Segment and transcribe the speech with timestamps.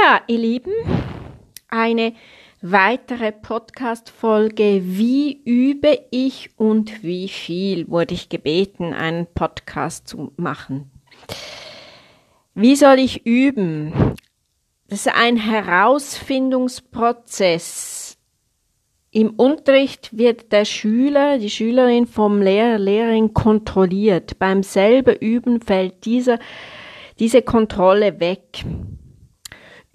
[0.00, 0.72] Ja, ihr Lieben,
[1.68, 2.12] eine
[2.62, 4.82] weitere Podcast-Folge.
[4.84, 10.92] Wie übe ich und wie viel wurde ich gebeten, einen Podcast zu machen?
[12.54, 14.14] Wie soll ich üben?
[14.88, 18.16] Das ist ein Herausfindungsprozess.
[19.10, 24.38] Im Unterricht wird der Schüler, die Schülerin vom Lehrer, Lehrerin kontrolliert.
[24.38, 26.38] Beim selben Üben fällt dieser,
[27.18, 28.64] diese Kontrolle weg.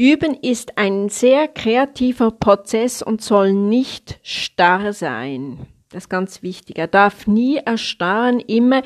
[0.03, 5.65] Üben ist ein sehr kreativer Prozess und soll nicht starr sein.
[5.93, 6.79] Das ist ganz wichtig.
[6.79, 8.81] Er darf nie erstarren, immer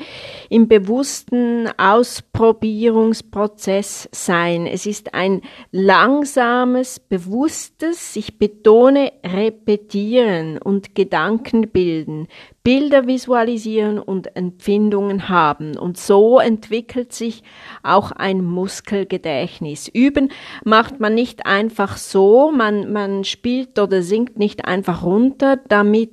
[0.50, 4.66] im bewussten Ausprobierungsprozess sein.
[4.66, 5.40] Es ist ein
[5.72, 12.28] langsames, bewusstes, ich betone, repetieren und Gedanken bilden,
[12.62, 15.78] Bilder visualisieren und Empfindungen haben.
[15.78, 17.42] Und so entwickelt sich
[17.82, 19.88] auch ein Muskelgedächtnis.
[19.88, 20.30] Üben
[20.62, 26.10] macht man nicht einfach so, man, man spielt oder singt nicht einfach runter, damit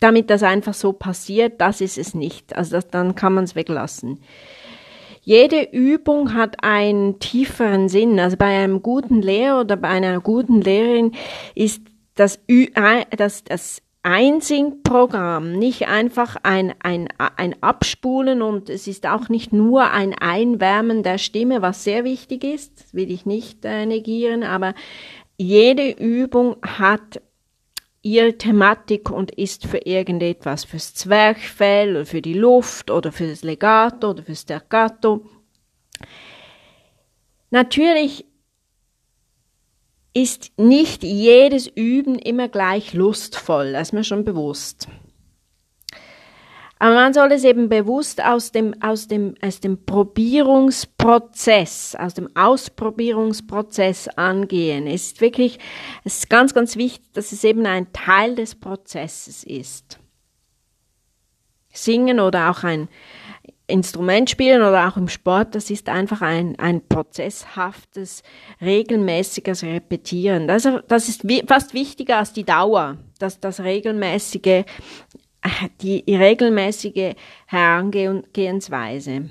[0.00, 2.56] damit das einfach so passiert, das ist es nicht.
[2.56, 4.20] Also das, dann kann man es weglassen.
[5.22, 8.20] Jede Übung hat einen tieferen Sinn.
[8.20, 11.12] Also bei einem guten Lehrer oder bei einer guten Lehrerin
[11.54, 11.80] ist
[12.14, 12.66] das, Ü
[13.16, 19.90] das, das Einsingprogramm nicht einfach ein, ein, ein Abspulen und es ist auch nicht nur
[19.92, 24.74] ein Einwärmen der Stimme, was sehr wichtig ist, will ich nicht äh, negieren, aber
[25.38, 27.22] jede Übung hat
[28.04, 33.42] ihre Thematik und ist für irgendetwas, fürs Zwerchfell oder für die Luft oder für das
[33.42, 35.24] Legato oder fürs Staccato.
[37.50, 38.26] Natürlich
[40.12, 44.86] ist nicht jedes Üben immer gleich lustvoll, das ist mir schon bewusst.
[46.84, 52.28] Aber man soll es eben bewusst aus dem, aus dem, aus dem Probierungsprozess, aus dem
[52.36, 54.86] Ausprobierungsprozess angehen.
[54.86, 55.58] Es ist wirklich,
[56.04, 59.98] es ist ganz, ganz wichtig, dass es eben ein Teil des Prozesses ist.
[61.72, 62.90] Singen oder auch ein
[63.66, 68.22] Instrument spielen oder auch im Sport, das ist einfach ein, ein prozesshaftes,
[68.60, 70.46] regelmäßiges Repetieren.
[70.48, 74.66] Das, das ist fast wichtiger als die Dauer, dass das regelmäßige
[75.80, 77.14] die regelmäßige
[77.46, 79.30] Herangehensweise.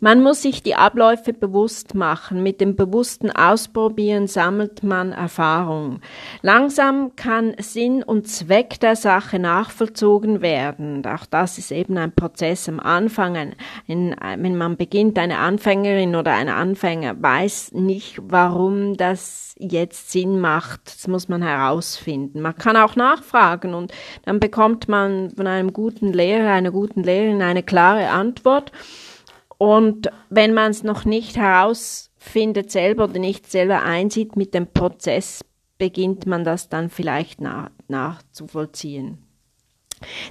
[0.00, 2.42] Man muss sich die Abläufe bewusst machen.
[2.42, 6.00] Mit dem bewussten Ausprobieren sammelt man Erfahrung.
[6.42, 11.04] Langsam kann Sinn und Zweck der Sache nachvollzogen werden.
[11.06, 13.36] Auch das ist eben ein Prozess am Anfang.
[13.36, 13.54] Ein,
[13.86, 20.40] ein, wenn man beginnt, eine Anfängerin oder ein Anfänger weiß nicht, warum das jetzt Sinn
[20.40, 20.80] macht.
[20.86, 22.40] Das muss man herausfinden.
[22.40, 23.92] Man kann auch nachfragen und
[24.24, 28.72] dann bekommt man von einem guten Lehrer, einer guten Lehrerin eine klare Antwort.
[29.58, 35.44] Und wenn man es noch nicht herausfindet selber oder nicht selber einsieht mit dem Prozess,
[35.78, 39.18] beginnt man das dann vielleicht nach, nachzuvollziehen.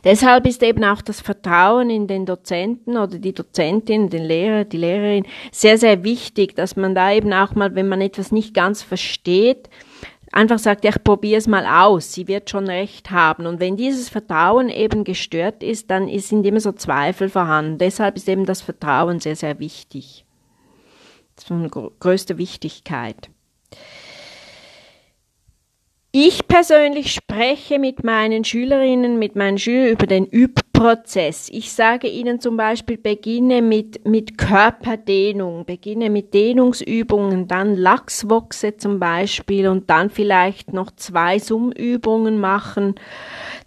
[0.03, 4.78] Deshalb ist eben auch das Vertrauen in den Dozenten oder die Dozentin, den Lehrer, die
[4.78, 8.84] Lehrerin sehr, sehr wichtig, dass man da eben auch mal, wenn man etwas nicht ganz
[8.84, 9.69] versteht,
[10.35, 13.46] einfach sagt, ja, ich probiere es mal aus, sie wird schon recht haben.
[13.46, 17.78] Und wenn dieses Vertrauen eben gestört ist, dann sind immer so Zweifel vorhanden.
[17.78, 20.25] Deshalb ist eben das Vertrauen sehr, sehr wichtig.
[21.35, 21.69] Das ist von
[22.00, 23.29] größter Wichtigkeit.
[26.17, 31.49] Ich persönlich spreche mit meinen Schülerinnen, mit meinen Schülern über den Übprozess.
[31.51, 38.97] Ich sage ihnen zum Beispiel, beginne mit, mit Körperdehnung, beginne mit Dehnungsübungen, dann Lachswochse zum
[38.97, 42.95] Beispiel und dann vielleicht noch zwei Summübungen machen,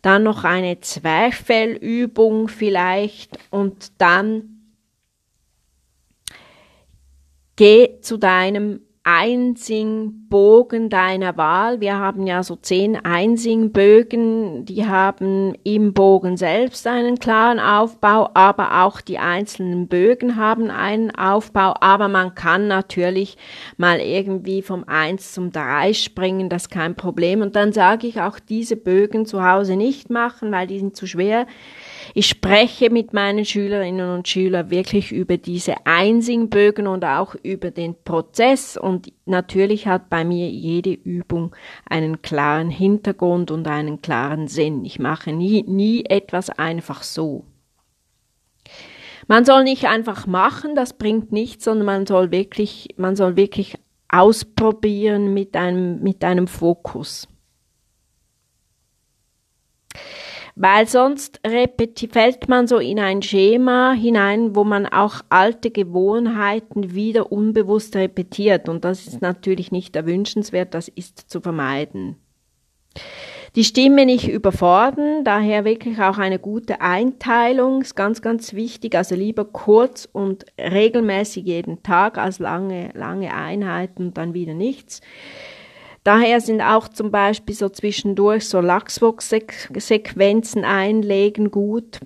[0.00, 4.62] dann noch eine Zwerchfellübung vielleicht und dann
[7.56, 11.80] geh zu deinem Einsingbogen deiner Wahl.
[11.80, 18.84] Wir haben ja so zehn Einsingbögen, die haben im Bogen selbst einen klaren Aufbau, aber
[18.84, 23.38] auch die einzelnen Bögen haben einen Aufbau, aber man kann natürlich
[23.78, 27.40] mal irgendwie vom Eins zum Drei springen, das ist kein Problem.
[27.40, 31.06] Und dann sage ich auch diese Bögen zu Hause nicht machen, weil die sind zu
[31.06, 31.46] schwer.
[32.14, 37.94] Ich spreche mit meinen Schülerinnen und Schülern wirklich über diese Einsingbögen und auch über den
[38.04, 41.54] Prozess und natürlich hat bei mir jede Übung
[41.88, 44.84] einen klaren Hintergrund und einen klaren Sinn.
[44.84, 47.44] Ich mache nie, nie etwas einfach so.
[49.26, 53.76] Man soll nicht einfach machen, das bringt nichts, sondern man soll wirklich, man soll wirklich
[54.08, 57.28] ausprobieren mit einem, mit einem Fokus.
[60.60, 67.30] Weil sonst fällt man so in ein Schema hinein, wo man auch alte Gewohnheiten wieder
[67.30, 72.16] unbewusst repetiert und das ist natürlich nicht erwünschenswert, das ist zu vermeiden.
[73.54, 78.94] Die Stimme nicht überfordern, daher wirklich auch eine gute Einteilung ist ganz, ganz wichtig.
[78.94, 85.00] Also lieber kurz und regelmäßig jeden Tag als lange, lange Einheiten und dann wieder nichts.
[86.08, 92.00] Daher sind auch zum Beispiel so zwischendurch so Lachsvox-Sequenzen einlegen gut.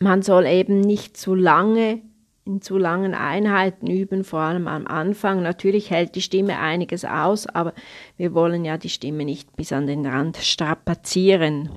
[0.00, 2.00] Man soll eben nicht zu lange
[2.46, 5.42] in zu langen Einheiten üben, vor allem am Anfang.
[5.42, 7.74] Natürlich hält die Stimme einiges aus, aber
[8.16, 11.68] wir wollen ja die Stimme nicht bis an den Rand strapazieren.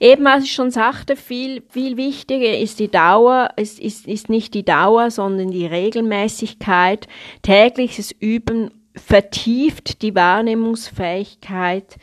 [0.00, 4.54] Eben, was ich schon sagte, viel, viel wichtiger ist die Dauer, ist, ist, ist nicht
[4.54, 7.06] die Dauer, sondern die Regelmäßigkeit.
[7.42, 11.96] Tägliches Üben vertieft die Wahrnehmungsfähigkeit,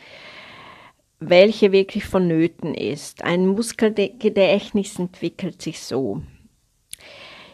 [1.19, 3.23] welche wirklich vonnöten ist.
[3.23, 6.21] Ein Muskelgedächtnis entwickelt sich so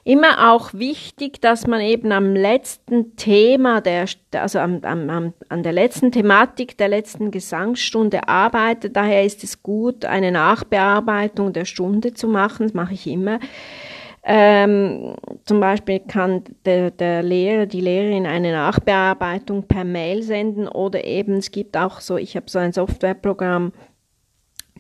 [0.08, 5.74] immer auch wichtig, dass man eben am letzten Thema, der, also am, am, an der
[5.74, 8.96] letzten Thematik der letzten Gesangsstunde arbeitet.
[8.96, 12.68] Daher ist es gut, eine Nachbearbeitung der Stunde zu machen.
[12.68, 13.40] Das mache ich immer.
[14.24, 21.04] Ähm, zum Beispiel kann der, der Lehrer, die Lehrerin eine Nachbearbeitung per Mail senden oder
[21.04, 23.74] eben es gibt auch so, ich habe so ein Softwareprogramm,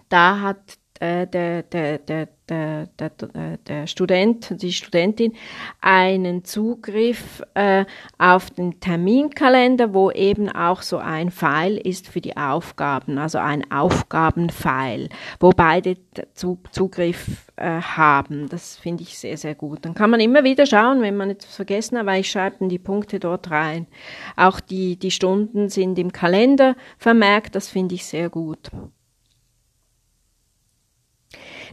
[0.08, 5.34] da hat der, der, der, der, der, der Student, die Studentin
[5.82, 7.86] einen Zugriff äh,
[8.18, 13.70] auf den Terminkalender, wo eben auch so ein Pfeil ist für die Aufgaben, also ein
[13.72, 15.10] Aufgabenpfeil,
[15.40, 15.98] wo beide
[16.34, 18.50] Zugriff äh, haben.
[18.50, 19.86] Das finde ich sehr, sehr gut.
[19.86, 22.70] Dann kann man immer wieder schauen, wenn man etwas vergessen hat, weil ich schreibe dann
[22.70, 23.88] die Punkte dort rein.
[24.36, 28.72] Auch die, die Stunden sind im Kalender vermerkt, das finde ich sehr gut.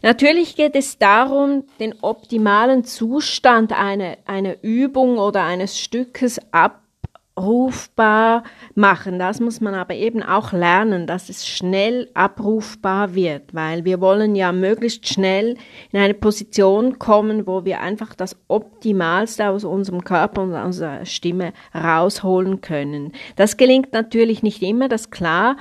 [0.05, 8.43] Natürlich geht es darum, den optimalen Zustand einer, einer Übung oder eines Stückes abrufbar
[8.75, 9.19] machen.
[9.19, 14.37] Das muss man aber eben auch lernen, dass es schnell abrufbar wird, weil wir wollen
[14.37, 15.56] ja möglichst schnell
[15.91, 21.55] in eine Position kommen, wo wir einfach das Optimalste aus unserem Körper und unserer Stimme
[21.75, 23.12] rausholen können.
[23.37, 25.56] Das gelingt natürlich nicht immer, das ist klar,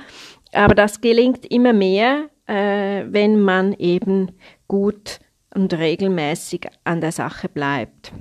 [0.52, 4.32] aber das gelingt immer mehr, äh, wenn man eben
[4.68, 5.20] gut
[5.54, 8.12] und regelmäßig an der Sache bleibt.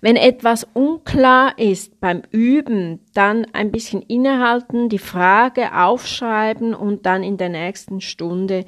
[0.00, 7.22] Wenn etwas unklar ist beim Üben, dann ein bisschen innehalten, die Frage aufschreiben und dann
[7.22, 8.66] in der nächsten Stunde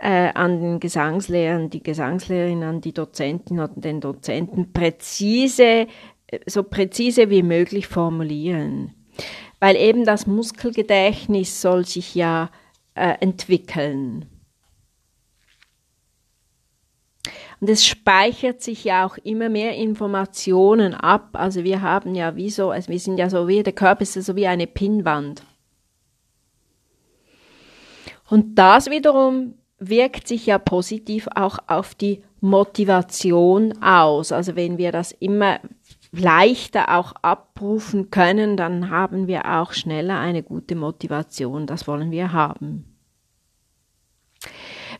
[0.00, 5.86] äh, an den Gesangslehrer, die Gesangslehrerin, an die Dozentin oder den Dozenten präzise,
[6.46, 8.94] so präzise wie möglich formulieren.
[9.60, 12.50] Weil eben das Muskelgedächtnis soll sich ja
[12.94, 14.26] äh, entwickeln.
[17.60, 21.30] Und es speichert sich ja auch immer mehr Informationen ab.
[21.32, 24.16] Also wir haben ja wie so, also wir sind ja so wie, der Körper ist
[24.16, 25.42] ja so wie eine Pinnwand.
[28.28, 34.30] Und das wiederum wirkt sich ja positiv auch auf die Motivation aus.
[34.30, 35.60] Also wenn wir das immer
[36.12, 41.66] leichter auch abrufen können, dann haben wir auch schneller eine gute Motivation.
[41.66, 42.84] Das wollen wir haben.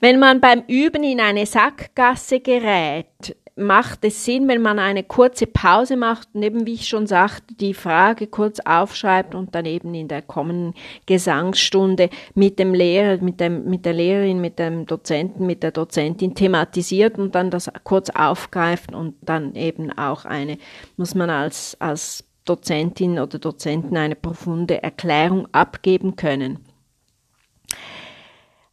[0.01, 5.47] Wenn man beim Üben in eine Sackgasse gerät, macht es Sinn, wenn man eine kurze
[5.47, 9.95] Pause macht und eben, wie ich schon sagte, die Frage kurz aufschreibt und dann eben
[9.95, 10.75] in der kommenden
[11.07, 16.35] Gesangsstunde mit dem Lehrer, mit, dem, mit der Lehrerin, mit dem Dozenten, mit der Dozentin
[16.35, 20.59] thematisiert und dann das kurz aufgreift und dann eben auch eine,
[20.97, 26.59] muss man als, als Dozentin oder Dozenten eine profunde Erklärung abgeben können.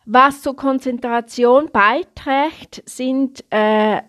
[0.06, 4.02] Was zur Konzentration beiträgt, sind äh,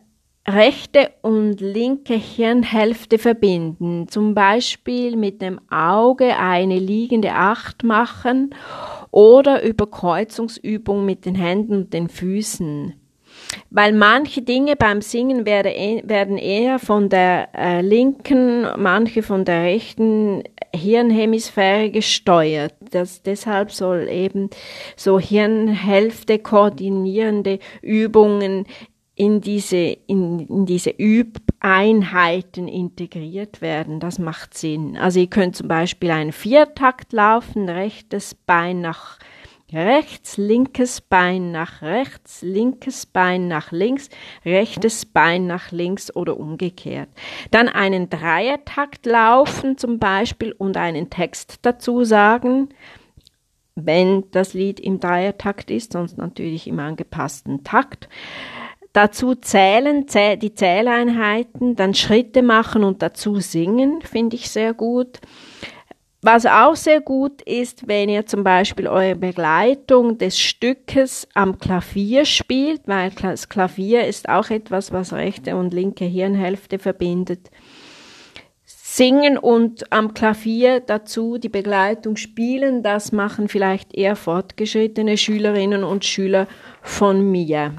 [0.46, 4.08] rechte und linke Hirnhälfte verbinden.
[4.08, 8.54] Zum Beispiel mit dem Auge eine liegende Acht machen
[9.10, 12.94] oder über Kreuzungsübung mit den Händen und den Füßen.
[13.70, 19.62] Weil manche Dinge beim Singen e, werden eher von der äh, linken, manche von der
[19.62, 20.42] rechten
[20.74, 22.74] Hirnhemisphäre gesteuert.
[22.90, 24.50] Das, deshalb soll eben
[24.96, 28.66] so Hirnhälfte koordinierende Übungen
[29.14, 34.00] in diese, in, in diese Übeinheiten integriert werden.
[34.00, 34.96] Das macht Sinn.
[34.96, 39.18] Also ihr könnt zum Beispiel einen Viertakt laufen, rechtes Bein nach
[39.72, 44.10] Rechts, linkes Bein nach rechts, linkes Bein nach links,
[44.44, 47.08] rechtes Bein nach links oder umgekehrt.
[47.50, 52.68] Dann einen Dreiertakt laufen zum Beispiel und einen Text dazu sagen,
[53.74, 58.10] wenn das Lied im Dreiertakt ist, sonst natürlich im angepassten Takt.
[58.92, 65.18] Dazu zählen, die Zähleinheiten, dann Schritte machen und dazu singen, finde ich sehr gut.
[66.24, 72.24] Was auch sehr gut ist, wenn ihr zum Beispiel eure Begleitung des Stückes am Klavier
[72.26, 77.50] spielt, weil das Klavier ist auch etwas, was rechte und linke Hirnhälfte verbindet.
[78.64, 86.04] Singen und am Klavier dazu die Begleitung spielen, das machen vielleicht eher fortgeschrittene Schülerinnen und
[86.04, 86.46] Schüler
[86.82, 87.72] von mir.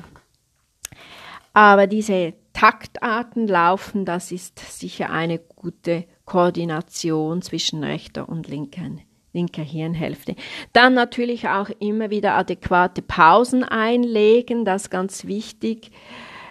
[1.53, 9.01] Aber diese Taktarten laufen, das ist sicher eine gute Koordination zwischen rechter und linken,
[9.33, 10.35] linker Hirnhälfte.
[10.71, 15.91] Dann natürlich auch immer wieder adäquate Pausen einlegen, das ist ganz wichtig.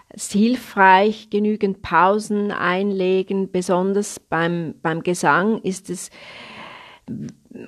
[0.09, 6.11] Es ist hilfreich, genügend Pausen einlegen, besonders beim, beim Gesang ist es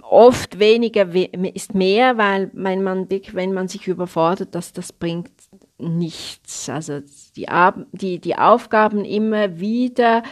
[0.03, 1.15] oft weniger
[1.55, 5.31] ist mehr, weil wenn man, wenn man sich überfordert, dass das bringt
[5.79, 6.69] nichts.
[6.69, 7.01] Also
[7.37, 7.47] die,
[7.93, 10.23] die, die Aufgaben immer wieder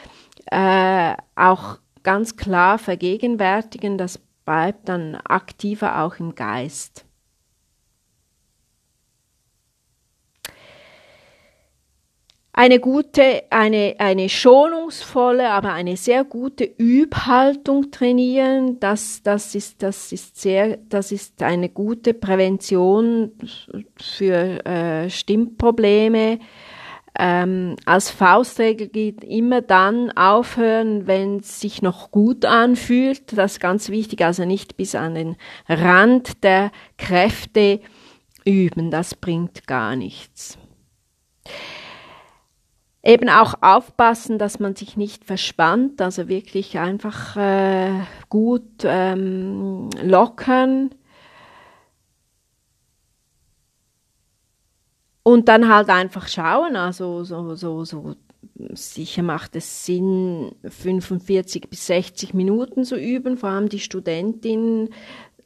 [0.47, 7.05] äh, auch ganz klar vergegenwärtigen, das bleibt dann aktiver auch im Geist.
[12.55, 20.13] Eine gute, eine, eine schonungsvolle, aber eine sehr gute Übhaltung trainieren, das, das ist, das
[20.13, 23.33] ist sehr, das ist eine gute Prävention
[23.97, 26.41] für äh, Stimmprobleme.
[27.19, 33.37] Ähm, als Faustregel geht immer dann aufhören, wenn es sich noch gut anfühlt.
[33.37, 35.37] Das ist ganz wichtig, also nicht bis an den
[35.69, 37.81] Rand der Kräfte
[38.45, 40.59] üben, das bringt gar nichts.
[43.05, 50.91] Eben auch aufpassen, dass man sich nicht verspannt, also wirklich einfach äh, gut ähm, lockern.
[55.25, 58.15] Und dann halt einfach schauen, also so, so, so,
[58.75, 64.91] sicher macht es Sinn, 45 bis 60 Minuten zu üben, vor allem die Studentin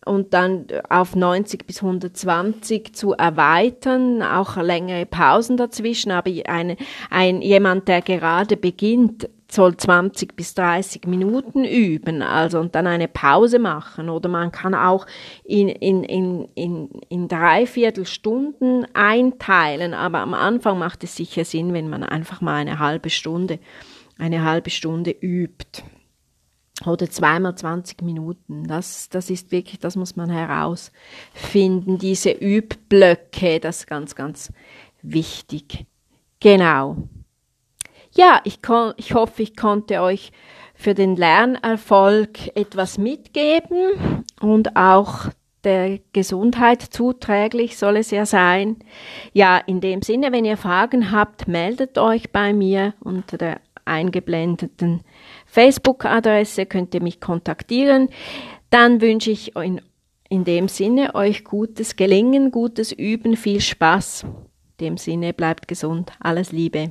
[0.07, 6.77] und dann auf 90 bis 120 zu erweitern, auch längere Pausen dazwischen, aber eine,
[7.11, 13.09] ein, jemand, der gerade beginnt, soll 20 bis 30 Minuten üben, also und dann eine
[13.09, 14.09] Pause machen.
[14.09, 15.07] Oder man kann auch
[15.45, 21.73] in, in, in, in, in dreiviertel Stunden einteilen, aber am Anfang macht es sicher Sinn,
[21.73, 23.59] wenn man einfach mal eine halbe Stunde,
[24.19, 25.83] eine halbe Stunde übt.
[26.85, 28.67] Oder zweimal 20 Minuten.
[28.67, 31.99] Das, das ist wirklich, das muss man herausfinden.
[31.99, 34.53] Diese Übblöcke, das ist ganz, ganz
[35.01, 35.87] wichtig.
[36.41, 36.97] Genau.
[38.13, 38.61] Ja, ich,
[38.97, 40.33] ich hoffe, ich konnte euch
[40.75, 45.31] für den Lernerfolg etwas mitgeben und auch
[45.65, 48.77] der Gesundheit zuträglich soll es ja sein.
[49.33, 55.01] Ja, in dem Sinne, wenn ihr Fragen habt, meldet euch bei mir unter der eingeblendeten
[55.57, 58.11] Facebook-Adresse, könnt ihr mich kontaktieren.
[58.69, 59.81] Dann wünsche ich in,
[60.29, 64.25] in dem Sinne euch gutes Gelingen, gutes Üben, viel Spaß.
[64.25, 64.31] In
[64.81, 66.13] dem Sinne bleibt gesund.
[66.21, 66.91] Alles Liebe.